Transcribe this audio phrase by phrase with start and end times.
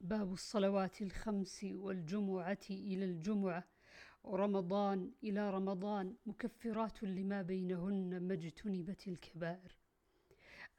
[0.00, 3.64] باب الصلوات الخمس والجمعة إلى الجمعة.
[4.24, 9.76] ورمضان إلى رمضان مكفرات لما بينهن ما اجتنبت الكبائر.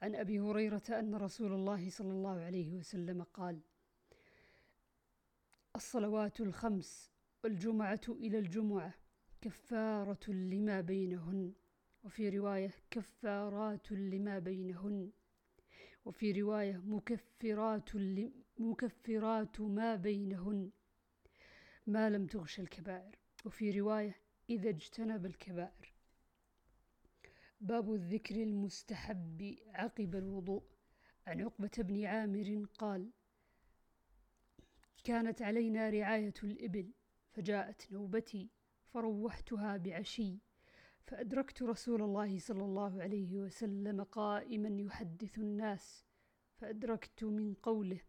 [0.02, 3.60] عن أبي هريرة أن رسول الله صلى الله عليه وسلم قال
[5.76, 7.10] الصلوات الخمس
[7.44, 8.94] والجمعة إلى الجمعة
[9.40, 11.52] كفارة لما بينهن
[12.04, 15.10] وفي رواية كفارات لما بينهن
[16.04, 17.94] وفي رواية مكفرات
[18.60, 20.70] مكفرات ما بينهن.
[21.86, 23.18] ما لم تغش الكبائر.
[23.44, 24.16] وفي رواية
[24.50, 25.94] إذا اجتنب الكبائر.
[27.60, 30.62] باب الذكر المستحب عقب الوضوء.
[31.26, 33.10] عن عقبة بن عامر قال
[35.04, 36.92] كانت علينا رعاية الإبل
[37.30, 38.50] فجاءت نوبتي
[38.86, 40.38] فروحتها بعشي
[41.06, 46.04] فأدركت رسول الله صلى الله عليه وسلم قائما يحدث الناس
[46.56, 48.00] فأدركت من قوله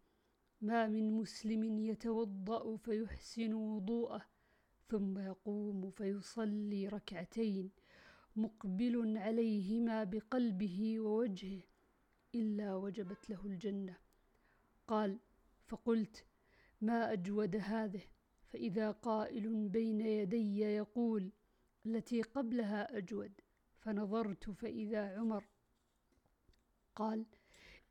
[0.61, 4.25] ما من مسلم يتوضأ فيحسن وضوءه
[4.89, 7.71] ثم يقوم فيصلي ركعتين
[8.35, 11.61] مقبل عليهما بقلبه ووجهه
[12.35, 13.97] إلا وجبت له الجنة.
[14.87, 15.19] قال
[15.67, 16.25] فقلت
[16.81, 18.01] ما أجود هذه؟
[18.47, 21.31] فإذا قائل بين يدي يقول
[21.85, 23.31] التي قبلها أجود
[23.79, 25.47] فنظرت فإذا عمر.
[26.95, 27.25] قال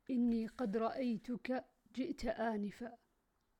[0.09, 2.97] إني قد رأيتك جئت آنفا.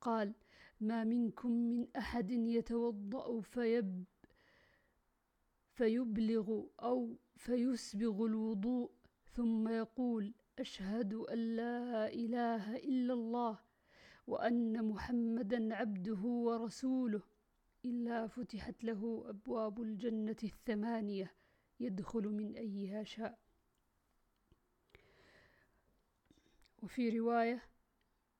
[0.01, 0.33] قال
[0.81, 4.03] ما منكم من أحد يتوضأ فيب
[5.73, 8.91] فيبلغ أو فيسبغ الوضوء
[9.31, 13.59] ثم يقول أشهد أن لا إله إلا الله
[14.27, 17.21] وأن محمدا عبده ورسوله.
[17.85, 21.33] إلا فتحت له أبواب الجنة الثمانية
[21.79, 23.39] يدخل من أيها شاء.
[26.83, 27.70] وفي رواية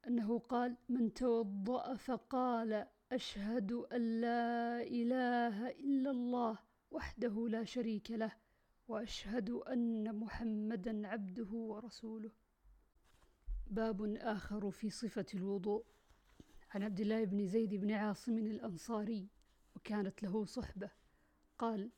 [0.08, 6.60] أنه قال من توضأ فقال أشهد أن لا إله إلا الله
[6.92, 8.32] وحده لا شريك له
[8.88, 12.32] وأشهد أن محمدا عبده ورسوله.
[13.68, 15.86] باب آخر في صفة الوضوء.
[16.72, 19.30] عن عبد الله بن زيد بن عاصم الأنصاري
[19.76, 20.90] وكانت له صحبة.
[21.58, 21.92] قال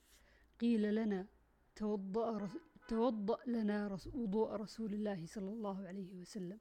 [0.59, 1.27] قيل لنا
[1.75, 2.49] توضأ,
[2.87, 6.59] توضأ لنا وضوء رسول الله صلى الله عليه وسلم.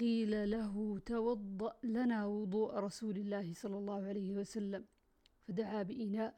[0.00, 4.84] قيل له توضأ لنا وضوء رسول الله صلى الله عليه وسلم.
[5.48, 6.34] فدعا بإناء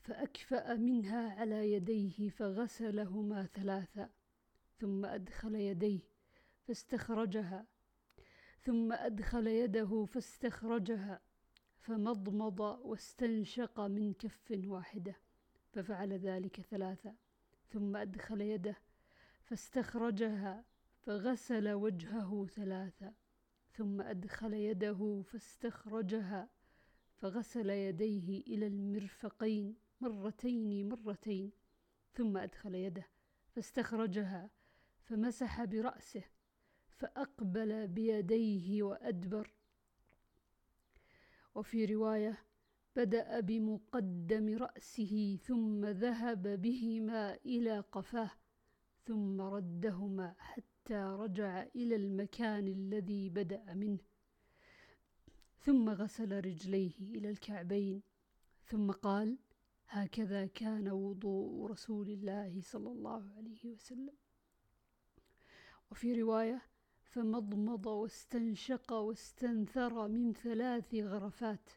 [0.00, 4.10] فأكفأ منها على يديه فغسلهما ثلاثا
[4.78, 6.00] ثم أدخل يديه
[6.66, 7.66] فاستخرجها
[8.60, 11.20] ثم أدخل يده فاستخرجها
[11.80, 15.16] فمضمض واستنشق من كف واحدة
[15.72, 17.14] ففعل ذلك ثلاثة
[17.68, 18.76] ثم أدخل يده
[19.44, 20.64] فاستخرجها
[20.98, 23.14] فغسل وجهه ثلاثة
[23.72, 26.50] ثم أدخل يده فاستخرجها
[27.16, 31.52] فغسل يديه إلى المرفقين مرتين مرتين
[32.14, 33.06] ثم أدخل يده
[33.48, 34.50] فاستخرجها
[35.02, 36.24] فمسح برأسه
[36.96, 39.54] فأقبل بيديه وأدبر.
[41.54, 42.38] وفي رواية
[42.96, 48.30] بدأ بمقدم رأسه ثم ذهب بهما إلى قفاه
[49.04, 53.98] ثم ردهما حتى رجع إلى المكان الذي بدأ منه.
[55.60, 58.02] ثم غسل رجليه إلى الكعبين.
[58.64, 59.38] ثم قال
[59.88, 64.14] هكذا كان وضوء رسول الله صلى الله عليه وسلم.
[65.90, 66.62] وفي رواية
[67.02, 71.70] فمضمض واستنشق واستنثر من ثلاث غرفات.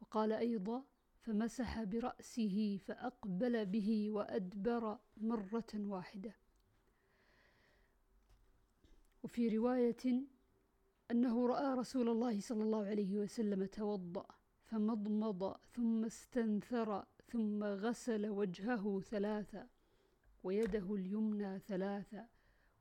[0.00, 0.84] وقال أيضا
[1.20, 6.45] فمسح برأسه فأقبل به وأدبر مرة واحدة.
[9.26, 10.24] وفي رواية
[11.10, 14.26] أنه رأى رسول الله صلى الله عليه وسلم توضأ
[14.64, 19.66] فمضمض ثم استنثر ثم غسل وجهه ثلاثة
[20.42, 22.28] ويده اليمنى ثلاثة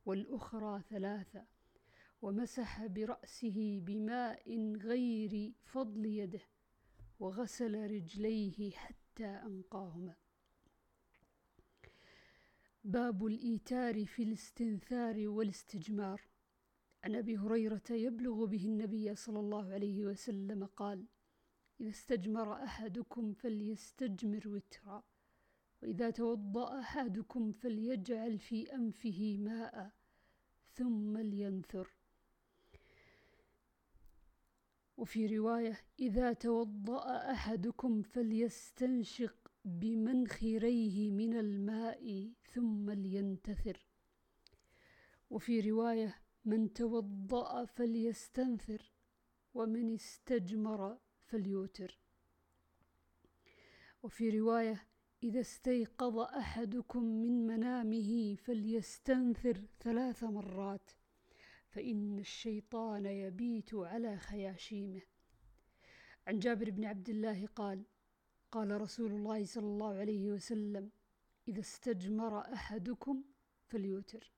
[0.05, 1.45] والأخرى ثلاثة
[2.21, 6.41] ومسح برأسه بماء غير فضل يده
[7.19, 10.15] وغسل رجليه حتى أنقاهما.
[12.83, 16.34] باب الإيتار في الاستنثار والاستجمار.
[17.05, 21.05] عن أبي هريرة يبلغ به النبي صلى الله عليه وسلم قال
[21.81, 25.03] إذا استجمر أحدكم فليستجمر وترا
[25.81, 29.91] وإذا توضأ أحدكم فليجعل في أنفه ماء
[30.73, 31.93] ثم لينثر.
[34.97, 43.85] وفي رواية إذا توضأ أحدكم فليستنشق بمنخريه من الماء ثم لينتثر.
[45.29, 48.91] وفي رواية من توضأ فليستنثر
[49.53, 51.99] ومن استجمر فليوتر.
[54.03, 54.87] وفي رواية
[55.23, 60.91] إذا استيقظ أحدكم من منامه فليستنثر ثلاث مرات
[61.69, 65.01] فإن الشيطان يبيت على خياشيمه.
[66.27, 67.83] عن جابر بن عبد الله قال
[68.51, 70.91] قال رسول الله صلى الله عليه وسلم
[71.47, 73.23] إذا استجمر أحدكم
[73.67, 74.34] فليوتر.